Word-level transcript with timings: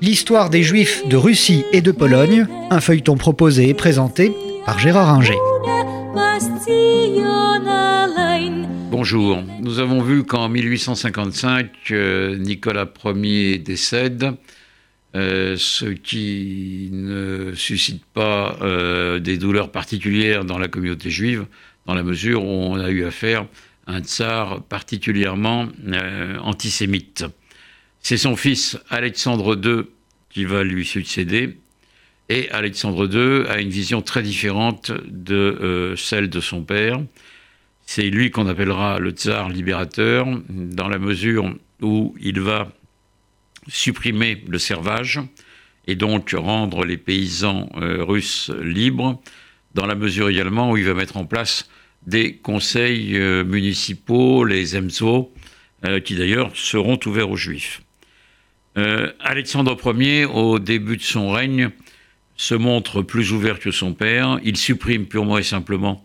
L'histoire 0.00 0.50
des 0.50 0.62
Juifs 0.62 1.06
de 1.08 1.16
Russie 1.16 1.64
et 1.72 1.80
de 1.80 1.92
Pologne, 1.92 2.46
un 2.70 2.80
feuilleton 2.80 3.16
proposé 3.16 3.68
et 3.68 3.74
présenté 3.74 4.32
par 4.64 4.78
Gérard 4.78 5.10
Inger. 5.10 5.38
Bonjour, 8.90 9.42
nous 9.60 9.78
avons 9.78 10.02
vu 10.02 10.24
qu'en 10.24 10.48
1855, 10.48 11.70
euh, 11.90 12.36
Nicolas 12.36 12.86
Ier 13.04 13.58
décède, 13.58 14.34
euh, 15.16 15.56
ce 15.58 15.86
qui 15.86 16.88
ne 16.92 17.52
suscite 17.54 18.04
pas 18.04 18.58
euh, 18.60 19.18
des 19.18 19.38
douleurs 19.38 19.72
particulières 19.72 20.44
dans 20.44 20.58
la 20.58 20.68
communauté 20.68 21.10
juive, 21.10 21.46
dans 21.86 21.94
la 21.94 22.02
mesure 22.02 22.44
où 22.44 22.48
on 22.48 22.76
a 22.76 22.90
eu 22.90 23.04
affaire 23.04 23.46
à 23.86 23.94
un 23.94 24.00
tsar 24.00 24.62
particulièrement 24.62 25.68
antisémite. 26.40 27.24
C'est 28.02 28.16
son 28.16 28.36
fils 28.36 28.78
Alexandre 28.90 29.58
II 29.62 29.84
qui 30.30 30.44
va 30.44 30.64
lui 30.64 30.84
succéder, 30.84 31.58
et 32.28 32.50
Alexandre 32.50 33.06
II 33.06 33.46
a 33.48 33.60
une 33.60 33.68
vision 33.68 34.00
très 34.02 34.22
différente 34.22 34.92
de 35.06 35.94
celle 35.96 36.30
de 36.30 36.40
son 36.40 36.62
père. 36.62 37.00
C'est 37.84 38.08
lui 38.08 38.30
qu'on 38.30 38.46
appellera 38.46 38.98
le 38.98 39.10
tsar 39.10 39.50
libérateur, 39.50 40.26
dans 40.48 40.88
la 40.88 40.98
mesure 40.98 41.54
où 41.82 42.14
il 42.20 42.40
va 42.40 42.72
supprimer 43.68 44.42
le 44.48 44.58
servage 44.58 45.20
et 45.86 45.96
donc 45.96 46.34
rendre 46.36 46.84
les 46.84 46.96
paysans 46.96 47.68
euh, 47.76 48.04
russes 48.04 48.50
libres, 48.62 49.20
dans 49.74 49.86
la 49.86 49.94
mesure 49.94 50.28
également 50.28 50.70
où 50.70 50.76
il 50.76 50.84
va 50.84 50.94
mettre 50.94 51.16
en 51.16 51.24
place 51.24 51.68
des 52.06 52.36
conseils 52.36 53.16
euh, 53.16 53.44
municipaux, 53.44 54.44
les 54.44 54.76
EMSO, 54.76 55.32
euh, 55.84 56.00
qui 56.00 56.14
d'ailleurs 56.14 56.52
seront 56.54 56.98
ouverts 57.06 57.30
aux 57.30 57.36
juifs. 57.36 57.82
Alexandre 58.74 59.76
Ier, 60.00 60.24
au 60.24 60.58
début 60.58 60.96
de 60.96 61.02
son 61.02 61.30
règne, 61.30 61.70
se 62.36 62.54
montre 62.54 63.02
plus 63.02 63.32
ouvert 63.32 63.60
que 63.60 63.70
son 63.70 63.94
père. 63.94 64.38
Il 64.42 64.56
supprime 64.56 65.06
purement 65.06 65.38
et 65.38 65.42
simplement 65.42 66.02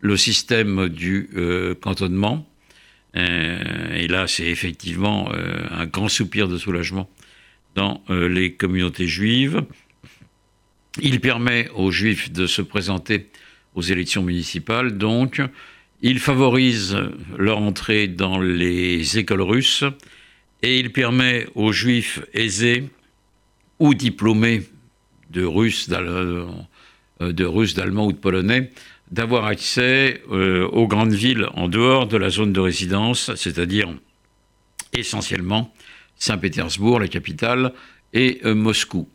le 0.00 0.16
système 0.16 0.88
du 0.88 1.30
euh, 1.36 1.74
cantonnement. 1.74 2.46
Euh, 3.16 3.94
et 3.94 4.08
là, 4.08 4.26
c'est 4.26 4.46
effectivement 4.46 5.30
euh, 5.32 5.64
un 5.70 5.86
grand 5.86 6.08
soupir 6.08 6.48
de 6.48 6.58
soulagement 6.58 7.08
dans 7.74 8.02
les 8.10 8.52
communautés 8.52 9.06
juives. 9.06 9.62
Il 11.00 11.20
permet 11.20 11.70
aux 11.74 11.90
juifs 11.90 12.30
de 12.30 12.46
se 12.46 12.60
présenter 12.60 13.30
aux 13.74 13.80
élections 13.80 14.22
municipales, 14.22 14.98
donc 14.98 15.40
il 16.02 16.18
favorise 16.18 16.98
leur 17.38 17.56
entrée 17.56 18.08
dans 18.08 18.38
les 18.38 19.16
écoles 19.16 19.40
russes 19.40 19.84
et 20.62 20.78
il 20.78 20.92
permet 20.92 21.46
aux 21.54 21.72
juifs 21.72 22.20
aisés 22.34 22.88
ou 23.78 23.94
diplômés 23.94 24.62
de 25.30 25.44
russe, 25.44 25.88
de 25.88 27.44
russe, 27.44 27.74
d'allemand 27.74 28.06
ou 28.06 28.12
de 28.12 28.18
polonais 28.18 28.70
d'avoir 29.12 29.44
accès 29.44 30.22
euh, 30.30 30.66
aux 30.68 30.88
grandes 30.88 31.12
villes 31.12 31.46
en 31.54 31.68
dehors 31.68 32.06
de 32.06 32.16
la 32.16 32.30
zone 32.30 32.52
de 32.52 32.60
résidence, 32.60 33.32
c'est-à-dire 33.36 33.94
essentiellement 34.94 35.72
Saint-Pétersbourg, 36.16 36.98
la 36.98 37.08
capitale, 37.08 37.74
et 38.14 38.40
euh, 38.44 38.54
Moscou. 38.54 39.08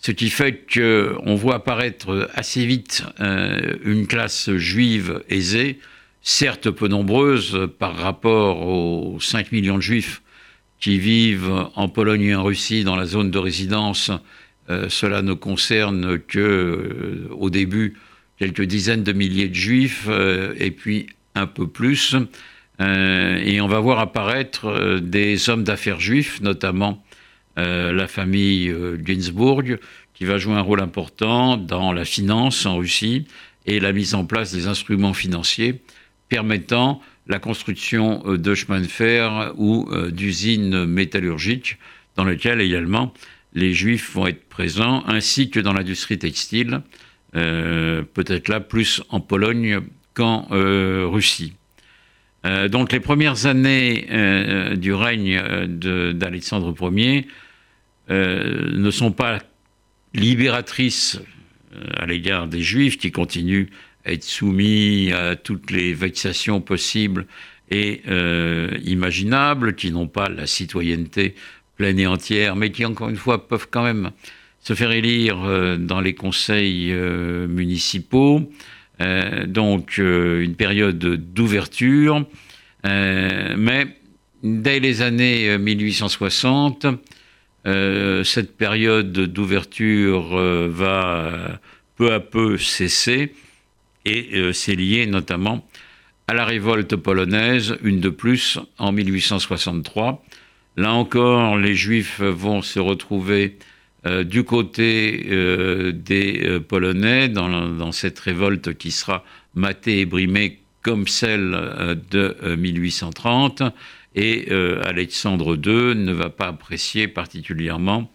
Ce 0.00 0.12
qui 0.12 0.28
fait 0.28 0.66
qu'on 0.72 1.34
voit 1.34 1.56
apparaître 1.56 2.30
assez 2.34 2.64
vite 2.66 3.04
euh, 3.20 3.76
une 3.84 4.06
classe 4.06 4.50
juive 4.56 5.24
aisée, 5.30 5.80
certes 6.20 6.70
peu 6.70 6.86
nombreuse 6.86 7.68
par 7.78 7.96
rapport 7.96 8.60
aux 8.66 9.18
5 9.18 9.50
millions 9.50 9.76
de 9.76 9.82
juifs 9.82 10.22
qui 10.80 10.98
vivent 10.98 11.68
en 11.74 11.88
Pologne 11.88 12.22
et 12.22 12.34
en 12.34 12.44
Russie 12.44 12.84
dans 12.84 12.96
la 12.96 13.06
zone 13.06 13.30
de 13.30 13.38
résidence. 13.38 14.10
cela 14.88 15.22
ne 15.22 15.32
concerne 15.32 16.18
que, 16.18 17.26
au 17.30 17.50
début, 17.50 17.96
quelques 18.38 18.62
dizaines 18.62 19.02
de 19.02 19.12
milliers 19.12 19.48
de 19.48 19.54
juifs, 19.54 20.06
euh, 20.08 20.54
et 20.58 20.70
puis 20.70 21.06
un 21.34 21.46
peu 21.46 21.66
plus. 21.66 22.16
Euh, 22.80 23.36
et 23.44 23.60
on 23.60 23.68
va 23.68 23.80
voir 23.80 23.98
apparaître 23.98 24.66
euh, 24.66 25.00
des 25.00 25.50
hommes 25.50 25.64
d'affaires 25.64 26.00
juifs, 26.00 26.40
notamment 26.40 27.04
la 27.60 28.06
famille 28.06 28.72
Ginsburg, 29.04 29.80
qui 30.14 30.24
va 30.24 30.38
jouer 30.38 30.54
un 30.54 30.60
rôle 30.60 30.80
important 30.80 31.56
dans 31.56 31.92
la 31.92 32.04
finance 32.04 32.64
en 32.66 32.76
Russie 32.76 33.26
et 33.66 33.80
la 33.80 33.92
mise 33.92 34.14
en 34.14 34.24
place 34.26 34.52
des 34.52 34.68
instruments 34.68 35.12
financiers 35.12 35.80
permettant 36.28 37.02
la 37.28 37.38
construction 37.38 38.22
de 38.24 38.54
chemins 38.54 38.80
de 38.80 38.86
fer 38.86 39.52
ou 39.56 39.88
d'usines 40.10 40.86
métallurgiques 40.86 41.78
dans 42.16 42.24
lesquelles 42.24 42.60
également 42.60 43.12
les 43.54 43.74
juifs 43.74 44.12
vont 44.14 44.26
être 44.26 44.48
présents, 44.48 45.04
ainsi 45.06 45.50
que 45.50 45.60
dans 45.60 45.72
l'industrie 45.72 46.18
textile. 46.18 46.82
Euh, 47.36 48.02
peut-être 48.14 48.48
là 48.48 48.60
plus 48.60 49.02
en 49.10 49.20
Pologne 49.20 49.80
qu'en 50.14 50.48
euh, 50.50 51.06
Russie. 51.06 51.54
Euh, 52.46 52.68
donc 52.68 52.92
les 52.92 53.00
premières 53.00 53.46
années 53.46 54.06
du 54.76 54.92
règne 54.94 55.40
d'Alexandre 55.66 56.74
Ier 56.92 57.26
ne 58.08 58.90
sont 58.90 59.12
pas 59.12 59.40
libératrices 60.14 61.20
à 61.96 62.06
l'égard 62.06 62.48
des 62.48 62.62
Juifs 62.62 62.96
qui 62.96 63.12
continuent 63.12 63.66
être 64.12 64.24
soumis 64.24 65.12
à 65.12 65.36
toutes 65.36 65.70
les 65.70 65.94
vexations 65.94 66.60
possibles 66.60 67.26
et 67.70 68.02
imaginables, 68.84 69.74
qui 69.74 69.90
n'ont 69.90 70.08
pas 70.08 70.28
la 70.28 70.46
citoyenneté 70.46 71.34
pleine 71.76 71.98
et 71.98 72.06
entière, 72.06 72.56
mais 72.56 72.70
qui 72.70 72.84
encore 72.84 73.08
une 73.08 73.16
fois 73.16 73.46
peuvent 73.46 73.68
quand 73.70 73.84
même 73.84 74.10
se 74.60 74.74
faire 74.74 74.90
élire 74.90 75.42
euh, 75.44 75.76
dans 75.78 76.00
les 76.00 76.14
conseils 76.14 76.92
euh, 76.92 77.46
municipaux. 77.46 78.52
Euh, 79.00 79.46
donc 79.46 79.98
une 79.98 80.56
période 80.56 80.98
d'ouverture. 80.98 82.26
mais 82.84 83.86
dès 84.42 84.80
les 84.80 85.02
années 85.02 85.56
1860, 85.56 86.86
cette 88.24 88.56
période 88.56 89.12
d'ouverture 89.12 90.36
va 90.68 91.60
peu 91.96 92.12
à 92.12 92.18
peu 92.18 92.58
cesser 92.58 93.32
et 94.04 94.52
c'est 94.52 94.74
lié 94.74 95.06
notamment 95.06 95.66
à 96.28 96.34
la 96.34 96.44
révolte 96.44 96.94
polonaise, 96.96 97.76
une 97.82 98.00
de 98.00 98.10
plus 98.10 98.58
en 98.78 98.92
1863. 98.92 100.24
Là 100.76 100.92
encore, 100.92 101.56
les 101.56 101.74
Juifs 101.74 102.20
vont 102.20 102.62
se 102.62 102.78
retrouver 102.78 103.56
euh, 104.06 104.22
du 104.22 104.44
côté 104.44 105.26
euh, 105.28 105.90
des 105.92 106.42
euh, 106.44 106.60
Polonais, 106.60 107.28
dans, 107.28 107.90
cette 107.90 108.18
révolte 108.20 108.74
qui 108.74 108.92
sera 108.92 109.24
matée 109.54 110.00
et 110.00 110.06
brimée 110.06 110.60
comme 110.82 111.08
celle 111.08 111.50
de 112.10 112.54
1830, 112.56 113.62
et 114.14 114.50
Alexandre 114.84 115.56
II 115.56 115.96
ne 115.96 116.12
va 116.12 116.30
pas 116.30 116.46
apprécier 116.46 117.08
particulièrement 117.08 118.10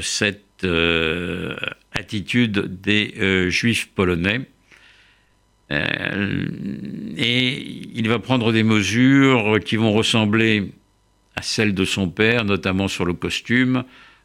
cette 0.00 0.64
attitude 1.92 2.80
des 2.82 3.50
Juifs 3.50 3.88
polonais. 3.88 4.46
Et 5.70 7.62
il 7.94 8.08
va 8.08 8.18
prendre 8.18 8.52
des 8.52 8.62
mesures 8.62 9.60
qui 9.62 9.76
vont 9.76 9.92
ressembler 9.92 10.72
à 11.36 11.42
celles 11.42 11.74
de 11.74 11.84
son 11.84 12.08
père, 12.08 12.44
notamment 12.44 12.88
sur 12.88 13.04
le 13.04 13.12
costume, 13.12 13.84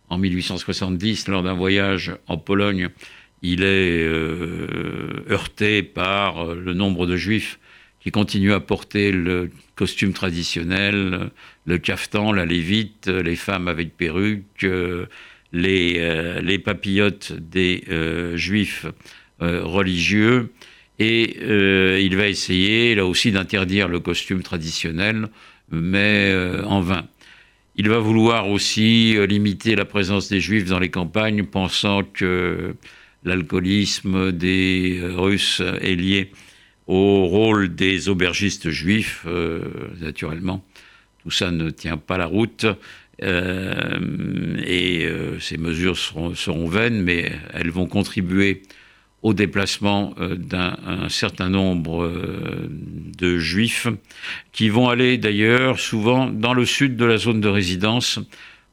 en 0.10 0.18
1870, 0.18 1.28
lors 1.28 1.44
d'un 1.44 1.54
voyage 1.54 2.16
en 2.28 2.38
Pologne, 2.38 2.90
il 3.42 3.64
est 3.64 4.04
euh, 4.04 5.26
heurté 5.30 5.84
par 5.84 6.40
euh, 6.40 6.56
le 6.56 6.74
nombre 6.74 7.06
de 7.06 7.18
juifs 7.18 7.60
qui 8.00 8.12
continuent 8.12 8.54
à 8.54 8.60
porter 8.60 9.12
le 9.12 9.50
costume 9.76 10.14
traditionnel, 10.14 11.30
le 11.66 11.78
caftan, 11.78 12.32
la 12.32 12.46
lévite, 12.46 13.08
les 13.08 13.36
femmes 13.36 13.68
avec 13.68 13.96
perruque, 13.96 14.64
euh, 14.64 15.06
les 15.54 16.60
papillotes 16.60 17.32
des 17.32 17.84
juifs 18.36 18.88
religieux. 19.40 20.52
Et 21.00 21.38
il 22.02 22.16
va 22.16 22.28
essayer, 22.28 22.96
là 22.96 23.06
aussi, 23.06 23.32
d'interdire 23.32 23.88
le 23.88 24.00
costume 24.00 24.44
traditionnel, 24.44 25.28
mais 25.72 26.34
en 26.66 26.82
vain. 26.82 27.08
Il 27.76 27.90
va 27.90 27.98
vouloir 27.98 28.50
aussi 28.50 29.18
euh, 29.18 29.26
limiter 29.26 29.76
la 29.76 29.86
présence 29.86 30.30
des 30.30 30.40
juifs 30.40 30.66
dans 30.66 30.78
les 30.78 30.92
campagnes, 30.92 31.44
pensant 31.44 32.04
que 32.04 32.76
l'alcoolisme 33.24 34.32
des 34.32 35.00
euh, 35.02 35.16
Russes 35.18 35.64
est 35.82 35.96
lié 35.96 36.32
au 36.86 37.26
rôle 37.26 37.74
des 37.74 38.10
aubergistes 38.10 38.70
juifs, 38.70 39.24
euh, 39.26 39.62
naturellement. 40.00 40.64
Tout 41.24 41.32
ça 41.32 41.50
ne 41.50 41.72
tient 41.72 41.98
pas 41.98 42.18
la 42.18 42.28
route. 42.28 42.66
et 43.22 45.08
ces 45.40 45.58
mesures 45.58 45.98
seront, 45.98 46.68
vaines, 46.68 47.02
mais 47.02 47.32
elles 47.54 47.70
vont 47.70 47.86
contribuer 47.86 48.64
au 49.24 49.34
déplacement 49.34 50.14
d'un 50.20 51.08
certain 51.10 51.50
nombre 51.50 52.12
de 53.18 53.38
juifs 53.40 53.88
qui 54.52 54.70
vont 54.70 54.90
aller 54.90 55.18
d'ailleurs 55.18 55.80
souvent 55.80 56.28
dans 56.28 56.54
le 56.54 56.66
sud 56.66 56.96
de 56.98 57.06
la 57.06 57.18
zone 57.18 57.42
de 57.42 57.48
résidence 57.48 58.20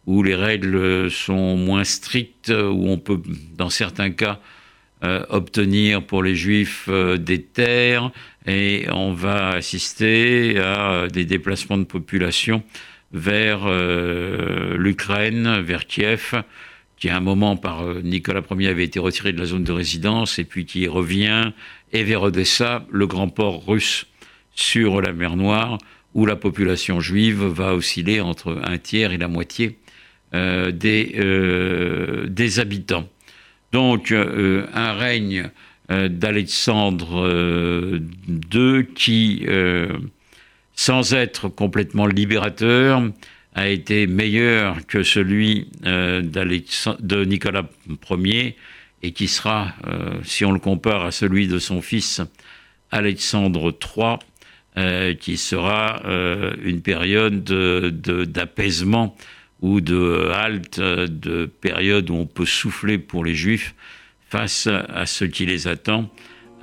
où 0.07 0.23
les 0.23 0.35
règles 0.35 1.11
sont 1.11 1.57
moins 1.57 1.85
strictes, 1.85 2.51
où 2.51 2.89
on 2.89 2.99
peut 2.99 3.23
dans 3.57 3.71
certains 3.71 4.11
cas 4.11 4.41
obtenir 5.03 6.03
pour 6.03 6.23
les 6.23 6.35
juifs 6.35 6.89
des 6.91 7.43
terres 7.43 8.11
et 8.47 8.87
on 8.91 9.13
va 9.13 9.51
assister 9.51 10.59
à 10.59 11.07
des 11.09 11.25
déplacements 11.25 11.79
de 11.79 11.85
population 11.85 12.63
vers 13.13 13.63
euh, 13.67 14.77
l'Ukraine, 14.77 15.61
vers 15.61 15.87
Kiev, 15.87 16.43
qui 17.01 17.09
à 17.09 17.17
un 17.17 17.21
moment 17.21 17.57
par 17.57 17.83
euh, 17.83 18.01
Nicolas 18.05 18.43
Ier 18.51 18.69
avait 18.69 18.85
été 18.85 19.01
retiré 19.01 19.33
de 19.33 19.39
la 19.39 19.47
zone 19.47 19.65
de 19.65 19.73
résidence 19.73 20.39
et 20.39 20.45
puis 20.45 20.67
qui 20.67 20.87
revient, 20.87 21.53
et 21.93 22.05
vers 22.05 22.23
Odessa, 22.23 22.87
le 22.91 23.07
grand 23.07 23.29
port 23.29 23.67
russe 23.67 24.07
sur 24.55 25.01
la 25.01 25.13
mer 25.13 25.37
Noire, 25.37 25.79
où 26.15 26.27
la 26.27 26.37
population 26.37 27.01
juive 27.01 27.43
va 27.43 27.75
osciller 27.75 28.21
entre 28.21 28.61
un 28.65 28.79
tiers 28.79 29.13
et 29.13 29.19
la 29.19 29.29
moitié 29.29 29.79
euh, 30.35 30.71
des, 30.71 31.17
des 32.29 32.61
habitants. 32.61 33.09
Donc 33.73 34.13
un 34.13 34.93
règne 34.93 35.51
d'Alexandre 35.89 38.01
II 38.53 38.87
qui 38.95 39.47
sans 40.75 41.15
être 41.15 41.49
complètement 41.49 42.07
libérateur, 42.07 43.03
a 43.55 43.69
été 43.69 44.07
meilleur 44.07 44.87
que 44.87 45.03
celui 45.03 45.69
euh, 45.85 46.23
de 46.23 47.25
Nicolas 47.25 47.69
Ier 48.11 48.57
et 49.03 49.13
qui 49.13 49.29
sera, 49.29 49.75
euh, 49.87 50.19
si 50.25 50.45
on 50.45 50.53
le 50.53 50.59
compare 50.59 51.05
à 51.05 51.11
celui 51.11 51.49
de 51.49 51.59
son 51.59 51.83
fils 51.83 52.21
Alexandre 52.91 53.77
III, 53.97 54.17
euh, 54.77 55.15
qui 55.15 55.37
sera 55.37 56.03
une 56.63 56.81
période 56.81 57.45
d'apaisement 57.45 59.17
ou 59.63 59.81
de 59.81 60.31
halte, 60.33 60.81
de 60.81 61.47
période 61.47 62.11
où 62.11 62.15
on 62.15 62.27
peut 62.27 62.47
souffler 62.47 62.99
pour 62.99 63.25
les 63.25 63.35
Juifs 63.35 63.75
face 64.29 64.69
à 64.69 65.07
ce 65.07 65.25
qui 65.25 65.45
les 65.45 65.67
attend 65.67 66.09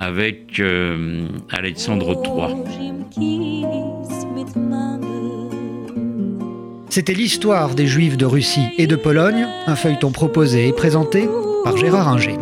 avec 0.00 0.60
Alexandre 1.50 2.22
III. 2.24 3.37
C'était 6.98 7.14
l'histoire 7.14 7.76
des 7.76 7.86
Juifs 7.86 8.16
de 8.16 8.26
Russie 8.26 8.70
et 8.76 8.88
de 8.88 8.96
Pologne, 8.96 9.46
un 9.68 9.76
feuilleton 9.76 10.10
proposé 10.10 10.66
et 10.66 10.72
présenté 10.72 11.28
par 11.62 11.76
Gérard 11.76 12.08
Inger. 12.08 12.36